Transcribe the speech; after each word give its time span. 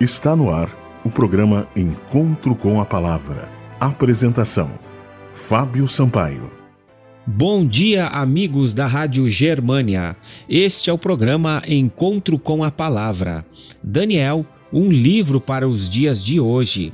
Está 0.00 0.34
no 0.34 0.50
ar 0.50 0.76
o 1.04 1.08
programa 1.08 1.68
Encontro 1.76 2.56
com 2.56 2.80
a 2.80 2.84
Palavra. 2.84 3.48
Apresentação: 3.78 4.68
Fábio 5.32 5.86
Sampaio. 5.86 6.50
Bom 7.24 7.64
dia, 7.64 8.08
amigos 8.08 8.74
da 8.74 8.88
Rádio 8.88 9.30
Germânia. 9.30 10.16
Este 10.48 10.90
é 10.90 10.92
o 10.92 10.98
programa 10.98 11.62
Encontro 11.68 12.40
com 12.40 12.64
a 12.64 12.72
Palavra. 12.72 13.46
Daniel, 13.80 14.44
um 14.72 14.90
livro 14.90 15.40
para 15.40 15.68
os 15.68 15.88
dias 15.88 16.24
de 16.24 16.40
hoje. 16.40 16.92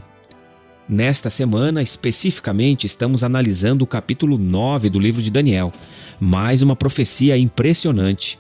Nesta 0.87 1.31
semana, 1.31 1.83
especificamente, 1.83 2.87
estamos 2.87 3.25
analisando 3.25 3.83
o 3.83 3.87
capítulo 3.87 4.37
9 4.37 4.91
do 4.91 4.99
livro 4.99 5.23
de 5.23 5.31
Daniel. 5.31 5.73
Mais 6.21 6.61
uma 6.61 6.77
profecia 6.77 7.39
impressionante. 7.39 8.39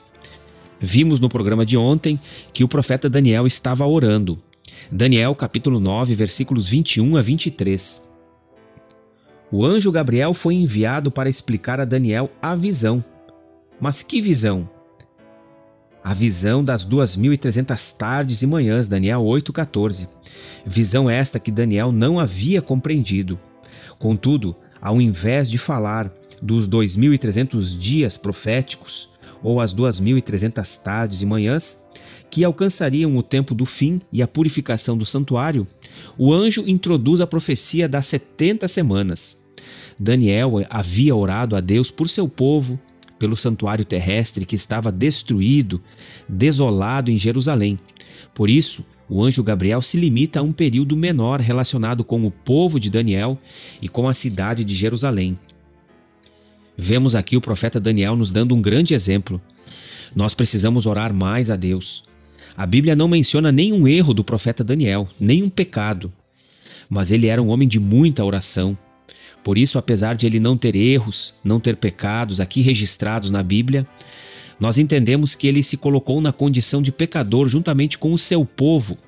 Vimos 0.78 1.18
no 1.18 1.30
programa 1.30 1.64
de 1.64 1.78
ontem 1.78 2.20
que 2.52 2.62
o 2.62 2.68
profeta 2.68 3.08
Daniel 3.08 3.46
estava 3.46 3.86
orando. 3.86 4.38
Daniel 4.88 5.34
capítulo 5.34 5.80
9, 5.80 6.14
versículos 6.14 6.68
21 6.68 7.16
a 7.16 7.22
23. 7.22 8.10
O 9.52 9.66
anjo 9.66 9.90
Gabriel 9.90 10.32
foi 10.32 10.54
enviado 10.54 11.10
para 11.10 11.28
explicar 11.28 11.80
a 11.80 11.84
Daniel 11.84 12.30
a 12.40 12.54
visão. 12.54 13.04
Mas 13.80 14.02
que 14.02 14.20
visão? 14.20 14.68
A 16.02 16.14
visão 16.14 16.64
das 16.64 16.84
2.300 16.84 17.96
tardes 17.96 18.42
e 18.42 18.46
manhãs, 18.46 18.88
Daniel 18.88 19.22
8,14. 19.22 20.08
Visão 20.64 21.10
esta 21.10 21.38
que 21.38 21.50
Daniel 21.50 21.92
não 21.92 22.18
havia 22.18 22.62
compreendido. 22.62 23.38
Contudo, 23.98 24.56
ao 24.80 25.00
invés 25.00 25.50
de 25.50 25.58
falar 25.58 26.12
dos 26.40 26.68
2.300 26.68 27.76
dias 27.76 28.16
proféticos, 28.16 29.10
ou 29.42 29.60
as 29.60 29.74
2.300 29.74 30.80
tardes 30.82 31.22
e 31.22 31.26
manhãs, 31.26 31.86
que 32.30 32.44
alcançariam 32.44 33.16
o 33.16 33.22
tempo 33.22 33.54
do 33.54 33.66
fim 33.66 34.00
e 34.12 34.22
a 34.22 34.28
purificação 34.28 34.96
do 34.96 35.04
santuário, 35.04 35.66
o 36.16 36.32
anjo 36.32 36.64
introduz 36.66 37.20
a 37.20 37.26
profecia 37.26 37.88
das 37.88 38.06
70 38.06 38.68
semanas. 38.68 39.38
Daniel 40.00 40.64
havia 40.70 41.14
orado 41.14 41.56
a 41.56 41.60
Deus 41.60 41.90
por 41.90 42.08
seu 42.08 42.28
povo, 42.28 42.80
pelo 43.18 43.36
santuário 43.36 43.84
terrestre 43.84 44.46
que 44.46 44.56
estava 44.56 44.90
destruído, 44.90 45.82
desolado 46.26 47.10
em 47.10 47.18
Jerusalém. 47.18 47.78
Por 48.34 48.48
isso, 48.48 48.84
o 49.08 49.22
anjo 49.22 49.42
Gabriel 49.42 49.82
se 49.82 49.98
limita 49.98 50.40
a 50.40 50.42
um 50.42 50.52
período 50.52 50.96
menor 50.96 51.40
relacionado 51.40 52.04
com 52.04 52.24
o 52.24 52.30
povo 52.30 52.78
de 52.78 52.88
Daniel 52.88 53.36
e 53.82 53.88
com 53.88 54.08
a 54.08 54.14
cidade 54.14 54.64
de 54.64 54.74
Jerusalém. 54.74 55.38
Vemos 56.76 57.14
aqui 57.14 57.36
o 57.36 57.40
profeta 57.40 57.78
Daniel 57.78 58.16
nos 58.16 58.30
dando 58.30 58.54
um 58.54 58.62
grande 58.62 58.94
exemplo. 58.94 59.38
Nós 60.14 60.32
precisamos 60.32 60.86
orar 60.86 61.12
mais 61.12 61.50
a 61.50 61.56
Deus. 61.56 62.04
A 62.56 62.66
Bíblia 62.66 62.96
não 62.96 63.08
menciona 63.08 63.50
nenhum 63.50 63.86
erro 63.86 64.12
do 64.14 64.24
profeta 64.24 64.62
Daniel, 64.62 65.08
nenhum 65.18 65.48
pecado. 65.48 66.12
Mas 66.88 67.10
ele 67.10 67.26
era 67.26 67.42
um 67.42 67.48
homem 67.48 67.68
de 67.68 67.78
muita 67.78 68.24
oração. 68.24 68.76
Por 69.42 69.56
isso, 69.56 69.78
apesar 69.78 70.16
de 70.16 70.26
ele 70.26 70.40
não 70.40 70.56
ter 70.56 70.76
erros, 70.76 71.34
não 71.42 71.60
ter 71.60 71.76
pecados 71.76 72.40
aqui 72.40 72.60
registrados 72.60 73.30
na 73.30 73.42
Bíblia, 73.42 73.86
nós 74.58 74.76
entendemos 74.76 75.34
que 75.34 75.46
ele 75.46 75.62
se 75.62 75.76
colocou 75.76 76.20
na 76.20 76.32
condição 76.32 76.82
de 76.82 76.92
pecador 76.92 77.48
juntamente 77.48 77.96
com 77.96 78.12
o 78.12 78.18
seu 78.18 78.44
povo, 78.44 78.98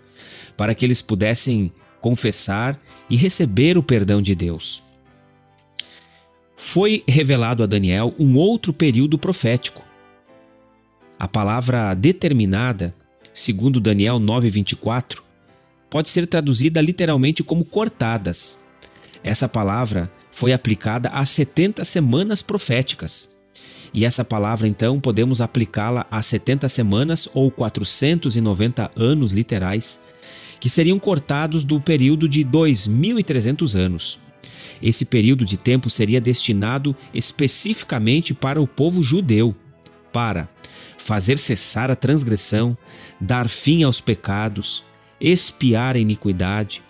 para 0.57 0.75
que 0.75 0.85
eles 0.85 1.03
pudessem 1.03 1.71
confessar 2.01 2.81
e 3.11 3.17
receber 3.17 3.77
o 3.77 3.83
perdão 3.83 4.23
de 4.23 4.35
Deus. 4.35 4.83
Foi 6.57 7.03
revelado 7.07 7.63
a 7.63 7.67
Daniel 7.67 8.15
um 8.19 8.37
outro 8.37 8.73
período 8.73 9.19
profético. 9.19 9.85
A 11.19 11.29
palavra 11.29 11.93
determinada, 11.93 12.95
segundo 13.33 13.81
Daniel 13.81 14.19
9:24, 14.19 15.23
pode 15.89 16.11
ser 16.11 16.27
traduzida 16.27 16.81
literalmente 16.81 17.43
como 17.43 17.65
cortadas. 17.65 18.59
Essa 19.23 19.49
palavra 19.49 20.11
foi 20.31 20.53
aplicada 20.53 21.09
às 21.11 21.29
70 21.31 21.85
semanas 21.85 22.43
proféticas. 22.43 23.31
E 23.95 24.05
essa 24.07 24.25
palavra, 24.25 24.67
então, 24.67 24.99
podemos 24.99 25.41
aplicá-la 25.41 26.07
às 26.11 26.25
70 26.27 26.69
semanas 26.69 27.29
ou 27.35 27.51
490 27.51 28.91
anos 28.97 29.33
literais, 29.33 30.01
que 30.59 30.71
seriam 30.71 30.99
cortados 30.99 31.63
do 31.63 31.79
período 31.79 32.27
de 32.27 32.43
2.300 32.43 33.79
anos. 33.79 34.19
Esse 34.83 35.05
período 35.05 35.45
de 35.45 35.57
tempo 35.57 35.91
seria 35.91 36.21
destinado 36.21 36.97
especificamente 37.13 38.33
para 38.33 38.61
o 38.61 38.67
povo 38.67 39.03
judeu, 39.03 39.55
para 40.11 40.49
fazer 40.99 41.39
cessar 41.39 41.91
a 41.91 41.97
transgressão, 41.97 42.77
dar 43.21 43.49
fim 43.49 43.83
aos 43.83 44.01
pecados, 44.01 44.85
expiar 45.21 45.97
a 45.97 45.99
iniquidade, 45.99 46.83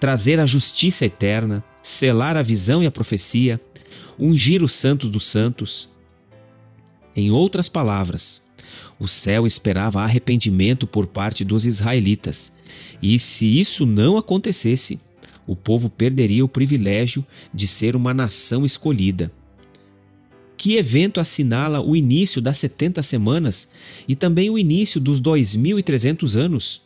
trazer 0.00 0.40
a 0.40 0.46
justiça 0.46 1.06
eterna, 1.06 1.62
selar 1.82 2.36
a 2.36 2.42
visão 2.42 2.82
e 2.82 2.86
a 2.86 2.90
profecia, 2.90 3.60
ungir 4.18 4.62
os 4.62 4.72
santos 4.72 5.10
dos 5.10 5.26
santos. 5.26 5.88
Em 7.14 7.30
outras 7.30 7.68
palavras, 7.68 8.42
o 8.98 9.06
céu 9.06 9.46
esperava 9.46 10.02
arrependimento 10.02 10.86
por 10.86 11.06
parte 11.06 11.44
dos 11.44 11.66
israelitas, 11.66 12.52
e 13.02 13.18
se 13.18 13.60
isso 13.60 13.84
não 13.84 14.16
acontecesse, 14.16 15.00
o 15.46 15.56
povo 15.56 15.90
perderia 15.90 16.44
o 16.44 16.48
privilégio 16.48 17.26
de 17.52 17.66
ser 17.66 17.96
uma 17.96 18.14
nação 18.14 18.64
escolhida. 18.64 19.30
Que 20.62 20.76
evento 20.76 21.18
assinala 21.18 21.80
o 21.80 21.96
início 21.96 22.40
das 22.40 22.56
70 22.58 23.02
semanas 23.02 23.68
e 24.06 24.14
também 24.14 24.48
o 24.48 24.56
início 24.56 25.00
dos 25.00 25.20
2.300 25.20 26.36
anos? 26.36 26.82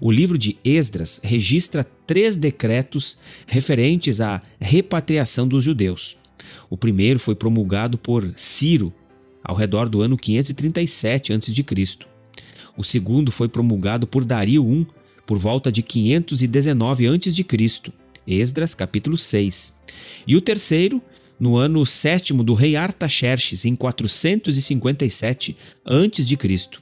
O 0.00 0.10
livro 0.10 0.38
de 0.38 0.56
Esdras 0.64 1.20
registra 1.22 1.84
três 2.06 2.34
decretos 2.34 3.18
referentes 3.46 4.22
à 4.22 4.40
repatriação 4.58 5.46
dos 5.46 5.62
judeus. 5.62 6.16
O 6.70 6.78
primeiro 6.78 7.20
foi 7.20 7.34
promulgado 7.34 7.98
por 7.98 8.26
Ciro, 8.36 8.90
ao 9.44 9.54
redor 9.54 9.90
do 9.90 10.00
ano 10.00 10.16
537 10.16 11.34
a.C. 11.34 11.98
O 12.74 12.82
segundo 12.82 13.30
foi 13.30 13.50
promulgado 13.50 14.06
por 14.06 14.24
Dario 14.24 14.66
I, 14.66 14.86
por 15.26 15.38
volta 15.38 15.70
de 15.70 15.82
519 15.82 17.06
a.C. 17.06 17.92
Esdras, 18.26 18.74
capítulo 18.74 19.18
6. 19.18 19.78
E 20.26 20.36
o 20.36 20.40
terceiro, 20.40 21.02
no 21.40 21.56
ano 21.56 21.84
sétimo 21.86 22.44
do 22.44 22.52
rei 22.54 22.76
Artaxerxes, 22.76 23.64
em 23.64 23.74
457 23.74 25.56
a.C. 25.84 26.80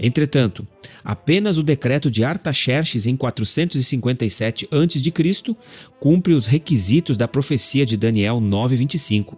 Entretanto, 0.00 0.66
apenas 1.02 1.58
o 1.58 1.62
decreto 1.62 2.10
de 2.10 2.22
Artaxerxes 2.22 3.06
em 3.06 3.16
457 3.16 4.68
a.C. 4.70 5.56
cumpre 5.98 6.34
os 6.34 6.46
requisitos 6.46 7.16
da 7.16 7.26
profecia 7.26 7.86
de 7.86 7.96
Daniel 7.96 8.40
9:25, 8.40 9.36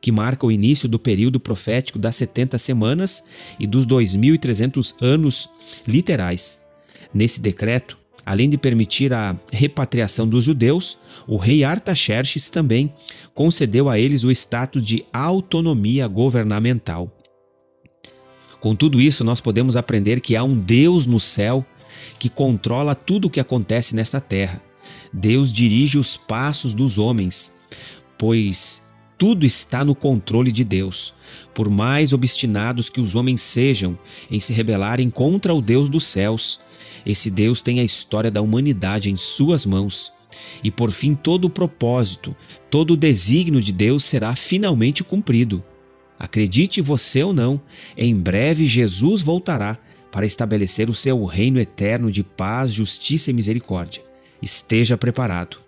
que 0.00 0.12
marca 0.12 0.46
o 0.46 0.52
início 0.52 0.88
do 0.88 0.98
período 0.98 1.40
profético 1.40 1.98
das 1.98 2.16
70 2.16 2.56
semanas 2.56 3.24
e 3.58 3.66
dos 3.66 3.84
2300 3.84 4.94
anos 5.00 5.50
literais. 5.86 6.60
Nesse 7.12 7.40
decreto, 7.40 7.97
além 8.28 8.50
de 8.50 8.58
permitir 8.58 9.10
a 9.14 9.34
repatriação 9.50 10.28
dos 10.28 10.44
judeus, 10.44 10.98
o 11.26 11.38
rei 11.38 11.64
Artaxerxes 11.64 12.50
também 12.50 12.92
concedeu 13.34 13.88
a 13.88 13.98
eles 13.98 14.22
o 14.22 14.30
status 14.30 14.84
de 14.84 15.02
autonomia 15.10 16.06
governamental. 16.06 17.10
Com 18.60 18.74
tudo 18.74 19.00
isso, 19.00 19.24
nós 19.24 19.40
podemos 19.40 19.78
aprender 19.78 20.20
que 20.20 20.36
há 20.36 20.44
um 20.44 20.54
Deus 20.54 21.06
no 21.06 21.18
céu 21.18 21.64
que 22.18 22.28
controla 22.28 22.94
tudo 22.94 23.28
o 23.28 23.30
que 23.30 23.40
acontece 23.40 23.96
nesta 23.96 24.20
terra. 24.20 24.60
Deus 25.10 25.50
dirige 25.50 25.96
os 25.96 26.18
passos 26.18 26.74
dos 26.74 26.98
homens, 26.98 27.54
pois 28.18 28.82
tudo 29.18 29.44
está 29.44 29.84
no 29.84 29.96
controle 29.96 30.52
de 30.52 30.62
Deus. 30.62 31.12
Por 31.52 31.68
mais 31.68 32.12
obstinados 32.12 32.88
que 32.88 33.00
os 33.00 33.16
homens 33.16 33.42
sejam 33.42 33.98
em 34.30 34.38
se 34.38 34.52
rebelarem 34.52 35.10
contra 35.10 35.52
o 35.52 35.60
Deus 35.60 35.88
dos 35.88 36.06
céus, 36.06 36.60
esse 37.04 37.30
Deus 37.30 37.60
tem 37.60 37.80
a 37.80 37.84
história 37.84 38.30
da 38.30 38.40
humanidade 38.40 39.10
em 39.10 39.16
suas 39.16 39.66
mãos. 39.66 40.12
E 40.62 40.70
por 40.70 40.92
fim, 40.92 41.14
todo 41.14 41.46
o 41.46 41.50
propósito, 41.50 42.34
todo 42.70 42.92
o 42.92 42.96
desígnio 42.96 43.60
de 43.60 43.72
Deus 43.72 44.04
será 44.04 44.36
finalmente 44.36 45.02
cumprido. 45.02 45.62
Acredite 46.16 46.80
você 46.80 47.22
ou 47.22 47.32
não, 47.32 47.60
em 47.96 48.14
breve 48.14 48.66
Jesus 48.66 49.22
voltará 49.22 49.78
para 50.12 50.26
estabelecer 50.26 50.88
o 50.88 50.94
seu 50.94 51.24
reino 51.24 51.58
eterno 51.58 52.10
de 52.10 52.22
paz, 52.22 52.72
justiça 52.72 53.30
e 53.30 53.34
misericórdia. 53.34 54.02
Esteja 54.40 54.96
preparado. 54.96 55.67